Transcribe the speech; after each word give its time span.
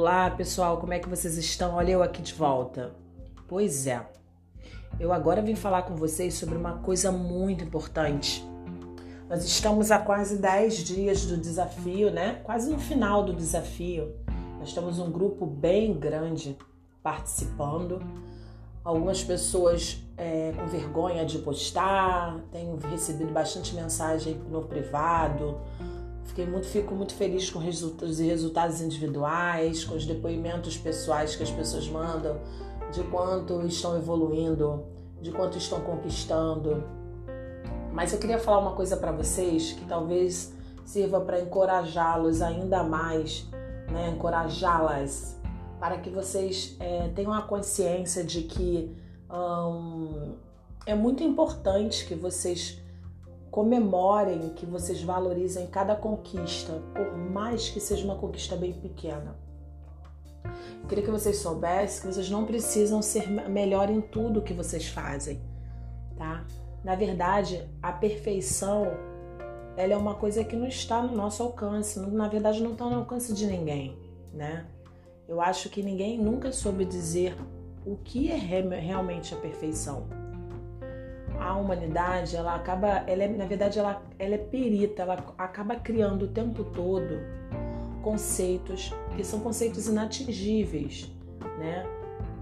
Olá 0.00 0.30
pessoal, 0.30 0.78
como 0.78 0.92
é 0.92 1.00
que 1.00 1.08
vocês 1.08 1.36
estão? 1.36 1.74
Olha 1.74 1.90
eu 1.90 2.04
aqui 2.04 2.22
de 2.22 2.32
volta. 2.32 2.94
Pois 3.48 3.84
é, 3.84 4.00
eu 5.00 5.12
agora 5.12 5.42
vim 5.42 5.56
falar 5.56 5.82
com 5.82 5.96
vocês 5.96 6.34
sobre 6.34 6.56
uma 6.56 6.74
coisa 6.74 7.10
muito 7.10 7.64
importante. 7.64 8.46
Nós 9.28 9.44
estamos 9.44 9.90
há 9.90 9.98
quase 9.98 10.38
10 10.38 10.84
dias 10.84 11.26
do 11.26 11.36
desafio, 11.36 12.12
né? 12.12 12.40
Quase 12.44 12.70
no 12.70 12.78
final 12.78 13.24
do 13.24 13.32
desafio. 13.32 14.14
Nós 14.60 14.72
temos 14.72 15.00
um 15.00 15.10
grupo 15.10 15.44
bem 15.44 15.92
grande 15.92 16.56
participando. 17.02 18.00
Algumas 18.84 19.24
pessoas 19.24 20.00
é, 20.16 20.52
com 20.52 20.68
vergonha 20.68 21.26
de 21.26 21.40
postar, 21.40 22.38
tenho 22.52 22.76
recebido 22.76 23.32
bastante 23.32 23.74
mensagem 23.74 24.34
no 24.48 24.62
privado. 24.62 25.58
Fiquei 26.28 26.46
muito, 26.46 26.66
fico 26.66 26.94
muito 26.94 27.14
feliz 27.14 27.50
com 27.50 27.58
os 27.58 28.18
resultados 28.18 28.80
individuais, 28.80 29.82
com 29.82 29.94
os 29.94 30.06
depoimentos 30.06 30.76
pessoais 30.76 31.34
que 31.34 31.42
as 31.42 31.50
pessoas 31.50 31.88
mandam, 31.88 32.38
de 32.92 33.02
quanto 33.04 33.66
estão 33.66 33.96
evoluindo, 33.96 34.84
de 35.20 35.32
quanto 35.32 35.56
estão 35.58 35.80
conquistando. 35.80 36.84
Mas 37.92 38.12
eu 38.12 38.18
queria 38.18 38.38
falar 38.38 38.58
uma 38.58 38.74
coisa 38.74 38.96
para 38.96 39.10
vocês 39.10 39.72
que 39.72 39.84
talvez 39.86 40.52
sirva 40.84 41.20
para 41.20 41.40
encorajá-los 41.40 42.42
ainda 42.42 42.84
mais, 42.84 43.46
né? 43.90 44.10
encorajá-las 44.10 45.38
para 45.80 45.98
que 45.98 46.10
vocês 46.10 46.76
é, 46.78 47.08
tenham 47.08 47.32
a 47.32 47.42
consciência 47.42 48.22
de 48.22 48.42
que 48.42 48.94
hum, 49.30 50.34
é 50.84 50.94
muito 50.94 51.22
importante 51.22 52.04
que 52.06 52.14
vocês 52.14 52.80
comemorem, 53.58 54.50
que 54.50 54.64
vocês 54.64 55.02
valorizem 55.02 55.66
cada 55.66 55.96
conquista, 55.96 56.80
por 56.94 57.18
mais 57.18 57.68
que 57.68 57.80
seja 57.80 58.04
uma 58.04 58.14
conquista 58.14 58.54
bem 58.54 58.72
pequena. 58.72 59.36
Eu 60.44 60.88
queria 60.88 61.02
que 61.02 61.10
vocês 61.10 61.38
soubessem 61.38 62.02
que 62.02 62.14
vocês 62.14 62.30
não 62.30 62.44
precisam 62.44 63.02
ser 63.02 63.28
melhor 63.28 63.90
em 63.90 64.00
tudo 64.00 64.42
que 64.42 64.54
vocês 64.54 64.86
fazem, 64.86 65.40
tá? 66.16 66.46
Na 66.84 66.94
verdade, 66.94 67.68
a 67.82 67.90
perfeição 67.90 68.92
ela 69.76 69.92
é 69.92 69.96
uma 69.96 70.14
coisa 70.14 70.44
que 70.44 70.54
não 70.54 70.68
está 70.68 71.02
no 71.02 71.16
nosso 71.16 71.42
alcance, 71.42 71.98
na 71.98 72.28
verdade 72.28 72.62
não 72.62 72.74
está 72.74 72.84
no 72.84 72.94
alcance 72.94 73.34
de 73.34 73.44
ninguém, 73.44 73.98
né? 74.32 74.66
Eu 75.26 75.40
acho 75.40 75.68
que 75.68 75.82
ninguém 75.82 76.16
nunca 76.16 76.52
soube 76.52 76.84
dizer 76.84 77.36
o 77.84 77.96
que 77.96 78.30
é 78.30 78.36
realmente 78.36 79.34
a 79.34 79.36
perfeição. 79.36 80.06
A 81.40 81.54
humanidade, 81.56 82.36
ela 82.36 82.54
acaba, 82.54 83.04
ela 83.06 83.22
é, 83.22 83.28
na 83.28 83.46
verdade, 83.46 83.78
ela, 83.78 84.02
ela 84.18 84.34
é 84.34 84.38
perita, 84.38 85.02
ela 85.02 85.34
acaba 85.38 85.76
criando 85.76 86.24
o 86.24 86.28
tempo 86.28 86.64
todo 86.64 87.18
conceitos 88.02 88.92
que 89.16 89.24
são 89.24 89.40
conceitos 89.40 89.86
inatingíveis, 89.86 91.10
né? 91.58 91.84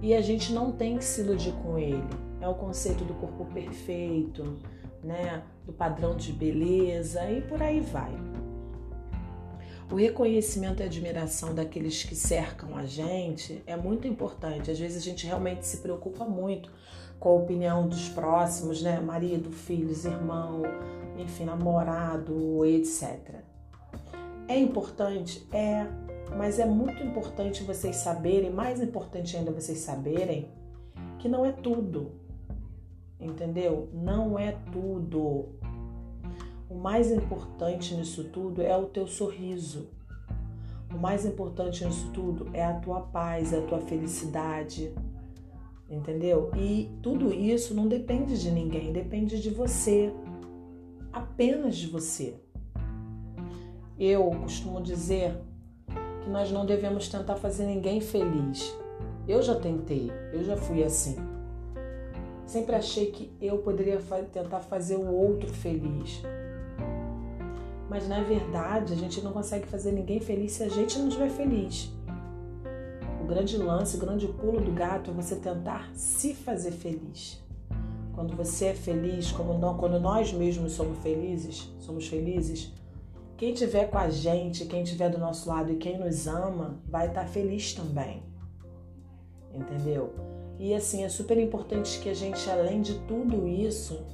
E 0.00 0.14
a 0.14 0.20
gente 0.20 0.52
não 0.52 0.72
tem 0.72 0.98
que 0.98 1.04
se 1.04 1.22
iludir 1.22 1.52
com 1.62 1.78
ele. 1.78 2.04
É 2.40 2.48
o 2.48 2.54
conceito 2.54 3.04
do 3.04 3.14
corpo 3.14 3.46
perfeito, 3.46 4.58
né? 5.02 5.42
Do 5.64 5.72
padrão 5.72 6.14
de 6.14 6.32
beleza 6.32 7.28
e 7.30 7.40
por 7.40 7.62
aí 7.62 7.80
vai. 7.80 8.12
O 9.90 9.94
reconhecimento 9.94 10.82
e 10.82 10.84
admiração 10.84 11.54
daqueles 11.54 12.02
que 12.02 12.14
cercam 12.14 12.76
a 12.76 12.84
gente 12.84 13.62
é 13.66 13.76
muito 13.76 14.08
importante. 14.08 14.70
Às 14.70 14.78
vezes 14.78 14.98
a 14.98 15.04
gente 15.04 15.26
realmente 15.26 15.64
se 15.64 15.78
preocupa 15.78 16.24
muito 16.24 16.70
com 17.18 17.30
a 17.30 17.32
opinião 17.32 17.88
dos 17.88 18.08
próximos, 18.08 18.82
né? 18.82 19.00
Marido, 19.00 19.50
filhos, 19.50 20.04
irmão, 20.04 20.62
enfim, 21.18 21.44
namorado, 21.44 22.64
etc. 22.64 23.36
É 24.48 24.58
importante? 24.58 25.46
É, 25.52 25.86
mas 26.36 26.58
é 26.58 26.66
muito 26.66 27.02
importante 27.02 27.64
vocês 27.64 27.96
saberem, 27.96 28.50
mais 28.50 28.80
importante 28.80 29.36
ainda 29.36 29.50
vocês 29.50 29.78
saberem, 29.78 30.48
que 31.18 31.28
não 31.28 31.44
é 31.44 31.52
tudo. 31.52 32.12
Entendeu? 33.18 33.88
Não 33.92 34.38
é 34.38 34.52
tudo. 34.70 35.46
O 36.68 36.74
mais 36.74 37.10
importante 37.10 37.94
nisso 37.94 38.24
tudo 38.24 38.60
é 38.60 38.76
o 38.76 38.86
teu 38.86 39.06
sorriso. 39.06 39.88
O 40.94 40.98
mais 40.98 41.24
importante 41.24 41.84
nisso 41.84 42.10
tudo 42.12 42.48
é 42.52 42.64
a 42.64 42.74
tua 42.74 43.00
paz, 43.00 43.52
é 43.52 43.58
a 43.58 43.62
tua 43.62 43.80
felicidade. 43.80 44.94
Entendeu? 45.88 46.50
E 46.56 46.90
tudo 47.00 47.32
isso 47.32 47.74
não 47.74 47.86
depende 47.86 48.40
de 48.40 48.50
ninguém, 48.50 48.92
depende 48.92 49.40
de 49.40 49.50
você. 49.50 50.12
Apenas 51.12 51.76
de 51.76 51.86
você. 51.86 52.34
Eu 53.98 54.30
costumo 54.42 54.82
dizer 54.82 55.36
que 56.22 56.28
nós 56.28 56.50
não 56.50 56.66
devemos 56.66 57.08
tentar 57.08 57.36
fazer 57.36 57.66
ninguém 57.66 58.00
feliz. 58.00 58.76
Eu 59.28 59.40
já 59.42 59.54
tentei, 59.54 60.10
eu 60.32 60.44
já 60.44 60.56
fui 60.56 60.82
assim. 60.82 61.16
Sempre 62.46 62.76
achei 62.76 63.10
que 63.10 63.32
eu 63.40 63.58
poderia 63.58 63.98
tentar 64.32 64.60
fazer 64.60 64.96
o 64.96 65.12
outro 65.12 65.48
feliz. 65.48 66.22
Mas 67.88 68.08
na 68.08 68.22
verdade, 68.22 68.92
a 68.92 68.96
gente 68.96 69.20
não 69.20 69.32
consegue 69.32 69.66
fazer 69.66 69.92
ninguém 69.92 70.20
feliz 70.20 70.52
se 70.52 70.62
a 70.64 70.68
gente 70.68 70.98
não 70.98 71.08
estiver 71.08 71.30
feliz. 71.30 71.95
Grande 73.26 73.56
lance, 73.56 73.96
o 73.96 74.00
grande 74.00 74.28
pulo 74.28 74.60
do 74.60 74.70
gato 74.70 75.10
é 75.10 75.14
você 75.14 75.34
tentar 75.34 75.90
se 75.94 76.32
fazer 76.32 76.70
feliz. 76.70 77.42
Quando 78.14 78.36
você 78.36 78.66
é 78.66 78.74
feliz, 78.74 79.32
quando 79.32 79.98
nós 79.98 80.32
mesmos 80.32 80.72
somos 80.72 80.96
felizes, 80.98 81.68
somos 81.80 82.06
felizes, 82.06 82.72
quem 83.36 83.52
estiver 83.52 83.90
com 83.90 83.98
a 83.98 84.08
gente, 84.08 84.64
quem 84.66 84.82
estiver 84.82 85.10
do 85.10 85.18
nosso 85.18 85.48
lado 85.48 85.72
e 85.72 85.76
quem 85.76 85.98
nos 85.98 86.28
ama, 86.28 86.80
vai 86.86 87.08
estar 87.08 87.26
feliz 87.26 87.74
também. 87.74 88.22
Entendeu? 89.52 90.14
E 90.56 90.72
assim, 90.72 91.02
é 91.02 91.08
super 91.08 91.36
importante 91.36 91.98
que 91.98 92.08
a 92.08 92.14
gente, 92.14 92.48
além 92.48 92.80
de 92.80 92.94
tudo 93.00 93.46
isso, 93.46 94.06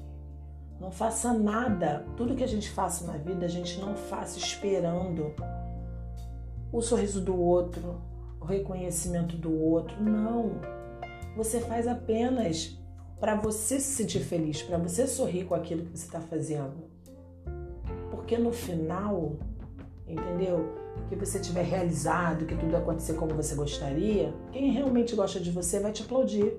não 0.80 0.90
faça 0.90 1.34
nada. 1.34 2.04
Tudo 2.16 2.34
que 2.34 2.42
a 2.42 2.48
gente 2.48 2.70
faça 2.70 3.06
na 3.06 3.18
vida, 3.18 3.44
a 3.44 3.48
gente 3.48 3.78
não 3.78 3.94
faça 3.94 4.38
esperando 4.38 5.34
o 6.72 6.80
sorriso 6.80 7.20
do 7.20 7.38
outro, 7.38 8.00
o 8.42 8.44
reconhecimento 8.44 9.36
do 9.36 9.56
outro. 9.56 10.02
Não. 10.02 10.60
Você 11.36 11.60
faz 11.60 11.86
apenas 11.86 12.76
para 13.20 13.36
você 13.36 13.78
se 13.78 13.94
sentir 13.94 14.20
feliz, 14.20 14.62
para 14.62 14.76
você 14.78 15.06
sorrir 15.06 15.44
com 15.44 15.54
aquilo 15.54 15.84
que 15.84 15.96
você 15.96 16.06
está 16.06 16.20
fazendo. 16.20 16.90
Porque 18.10 18.36
no 18.36 18.52
final, 18.52 19.36
entendeu? 20.06 20.74
Que 21.08 21.14
você 21.14 21.38
tiver 21.38 21.62
realizado, 21.62 22.44
que 22.44 22.56
tudo 22.56 22.76
acontecer 22.76 23.14
como 23.14 23.34
você 23.34 23.54
gostaria, 23.54 24.34
quem 24.50 24.72
realmente 24.72 25.14
gosta 25.14 25.38
de 25.38 25.50
você 25.50 25.78
vai 25.78 25.92
te 25.92 26.02
aplaudir. 26.02 26.52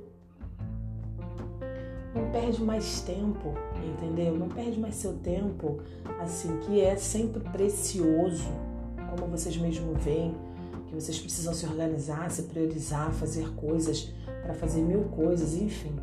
Não 2.15 2.31
perde 2.31 2.63
mais 2.63 3.01
tempo, 3.01 3.53
entendeu? 3.85 4.37
Não 4.37 4.47
perde 4.47 4.79
mais 4.79 4.95
seu 4.95 5.13
tempo, 5.17 5.79
assim, 6.21 6.57
que 6.59 6.79
é 6.79 6.95
sempre 6.95 7.41
precioso, 7.51 8.49
como 9.09 9.29
vocês 9.29 9.57
mesmos 9.57 10.01
veem, 10.03 10.33
que 10.93 11.01
vocês 11.01 11.19
precisam 11.19 11.55
se 11.55 11.65
organizar, 11.65 12.29
se 12.29 12.43
priorizar, 12.43 13.11
fazer 13.13 13.49
coisas 13.55 14.13
para 14.43 14.53
fazer 14.53 14.81
mil 14.81 15.05
coisas, 15.05 15.55
enfim. 15.55 15.95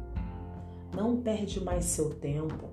Não 0.93 1.23
perde 1.23 1.63
mais 1.63 1.85
seu 1.85 2.11
tempo. 2.11 2.69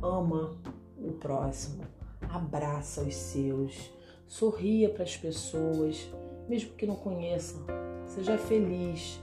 Ama 0.00 0.56
o 0.96 1.12
próximo, 1.12 1.82
abraça 2.28 3.02
os 3.02 3.16
seus, 3.16 3.90
sorria 4.26 4.88
para 4.90 5.02
as 5.02 5.16
pessoas, 5.16 6.08
mesmo 6.48 6.72
que 6.74 6.86
não 6.86 6.94
conheçam. 6.94 7.60
Seja 8.06 8.38
feliz, 8.38 9.20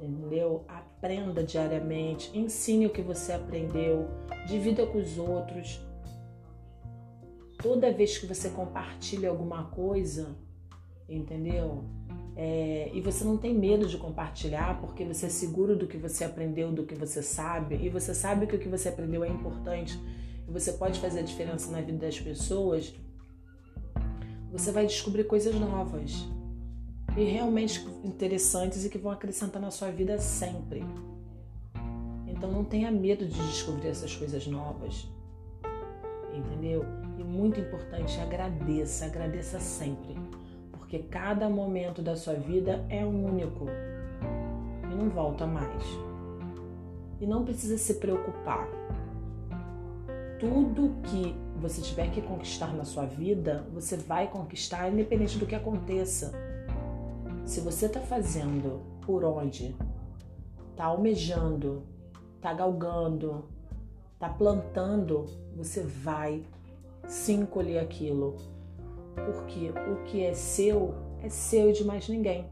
entendeu? 0.00 0.64
Aprenda 0.66 1.44
diariamente, 1.44 2.36
ensine 2.36 2.86
o 2.86 2.90
que 2.90 3.02
você 3.02 3.32
aprendeu, 3.32 4.08
divida 4.46 4.84
com 4.84 4.98
os 4.98 5.16
outros. 5.16 5.80
Toda 7.62 7.92
vez 7.92 8.18
que 8.18 8.26
você 8.26 8.50
compartilha 8.50 9.28
alguma 9.30 9.64
coisa, 9.70 10.36
entendeu? 11.10 11.84
É, 12.36 12.90
e 12.94 13.00
você 13.00 13.24
não 13.24 13.36
tem 13.36 13.52
medo 13.52 13.86
de 13.86 13.98
compartilhar 13.98 14.80
porque 14.80 15.04
você 15.04 15.26
é 15.26 15.28
seguro 15.28 15.76
do 15.76 15.86
que 15.86 15.98
você 15.98 16.24
aprendeu, 16.24 16.72
do 16.72 16.86
que 16.86 16.94
você 16.94 17.22
sabe, 17.22 17.76
e 17.76 17.88
você 17.88 18.14
sabe 18.14 18.46
que 18.46 18.56
o 18.56 18.58
que 18.58 18.68
você 18.68 18.88
aprendeu 18.88 19.24
é 19.24 19.28
importante 19.28 19.98
e 20.48 20.50
você 20.50 20.72
pode 20.72 21.00
fazer 21.00 21.20
a 21.20 21.22
diferença 21.22 21.70
na 21.70 21.80
vida 21.80 21.98
das 21.98 22.18
pessoas, 22.18 22.94
você 24.50 24.72
vai 24.72 24.86
descobrir 24.86 25.24
coisas 25.24 25.54
novas 25.54 26.26
e 27.16 27.24
realmente 27.24 27.84
interessantes 28.04 28.84
e 28.84 28.88
que 28.88 28.98
vão 28.98 29.12
acrescentar 29.12 29.60
na 29.60 29.70
sua 29.70 29.90
vida 29.90 30.18
sempre. 30.18 30.84
Então 32.26 32.50
não 32.50 32.64
tenha 32.64 32.90
medo 32.90 33.26
de 33.26 33.38
descobrir 33.48 33.88
essas 33.88 34.16
coisas 34.16 34.46
novas. 34.46 35.06
Entendeu? 36.34 36.84
E 37.18 37.22
muito 37.22 37.60
importante, 37.60 38.18
agradeça, 38.18 39.04
agradeça 39.04 39.60
sempre. 39.60 40.16
Porque 40.90 41.04
cada 41.04 41.48
momento 41.48 42.02
da 42.02 42.16
sua 42.16 42.34
vida 42.34 42.84
é 42.88 43.06
único 43.06 43.66
e 44.82 44.92
não 44.92 45.08
volta 45.08 45.46
mais. 45.46 45.84
E 47.20 47.26
não 47.26 47.44
precisa 47.44 47.78
se 47.78 47.94
preocupar. 47.94 48.68
Tudo 50.40 51.00
que 51.04 51.32
você 51.60 51.80
tiver 51.80 52.10
que 52.10 52.20
conquistar 52.20 52.74
na 52.74 52.84
sua 52.84 53.06
vida, 53.06 53.64
você 53.72 53.96
vai 53.96 54.26
conquistar 54.26 54.90
independente 54.90 55.38
do 55.38 55.46
que 55.46 55.54
aconteça. 55.54 56.32
Se 57.44 57.60
você 57.60 57.86
está 57.86 58.00
fazendo 58.00 58.82
por 59.06 59.22
onde, 59.22 59.76
está 60.72 60.86
almejando, 60.86 61.84
está 62.34 62.52
galgando, 62.52 63.44
está 64.14 64.28
plantando, 64.28 65.24
você 65.56 65.82
vai 65.82 66.42
sim 67.06 67.46
colher 67.46 67.78
aquilo. 67.78 68.34
Porque 69.26 69.70
o 69.90 70.04
que 70.04 70.24
é 70.24 70.34
seu 70.34 70.94
é 71.22 71.28
seu 71.28 71.70
e 71.70 71.72
de 71.72 71.84
mais 71.84 72.08
ninguém. 72.08 72.48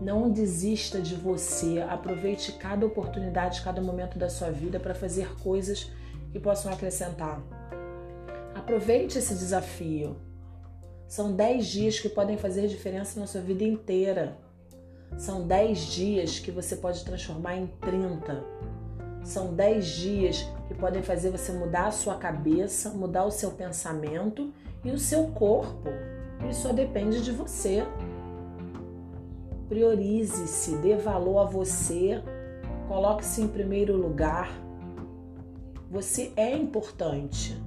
Não 0.00 0.30
desista 0.30 1.00
de 1.00 1.14
você, 1.14 1.80
aproveite 1.80 2.52
cada 2.52 2.86
oportunidade, 2.86 3.62
cada 3.62 3.80
momento 3.80 4.18
da 4.18 4.30
sua 4.30 4.50
vida 4.50 4.78
para 4.78 4.94
fazer 4.94 5.34
coisas 5.40 5.90
que 6.30 6.38
possam 6.38 6.72
acrescentar. 6.72 7.42
Aproveite 8.54 9.18
esse 9.18 9.34
desafio. 9.34 10.16
São 11.06 11.32
10 11.32 11.66
dias 11.66 11.98
que 11.98 12.08
podem 12.08 12.36
fazer 12.36 12.68
diferença 12.68 13.18
na 13.18 13.26
sua 13.26 13.40
vida 13.40 13.64
inteira. 13.64 14.36
São 15.16 15.46
10 15.46 15.78
dias 15.86 16.38
que 16.38 16.50
você 16.50 16.76
pode 16.76 17.04
transformar 17.04 17.56
em 17.56 17.66
30. 17.66 18.44
São 19.24 19.54
10 19.54 19.86
dias 19.86 20.48
que 20.68 20.74
podem 20.74 21.02
fazer 21.02 21.30
você 21.30 21.50
mudar 21.52 21.86
a 21.86 21.92
sua 21.92 22.16
cabeça, 22.16 22.90
mudar 22.90 23.24
o 23.24 23.30
seu 23.30 23.50
pensamento 23.50 24.52
e 24.88 24.90
o 24.90 24.98
seu 24.98 25.28
corpo. 25.28 25.90
Isso 26.48 26.62
só 26.62 26.72
depende 26.72 27.22
de 27.22 27.30
você. 27.30 27.86
Priorize-se, 29.68 30.76
dê 30.78 30.96
valor 30.96 31.40
a 31.40 31.44
você, 31.44 32.22
coloque-se 32.88 33.42
em 33.42 33.48
primeiro 33.48 33.94
lugar. 33.94 34.50
Você 35.90 36.32
é 36.36 36.56
importante. 36.56 37.60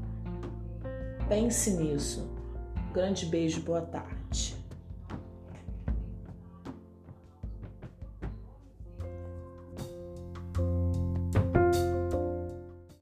Pense 1.27 1.71
nisso. 1.71 2.29
grande 2.91 3.25
beijo, 3.25 3.62
boa 3.62 3.81
tarde. 3.81 4.60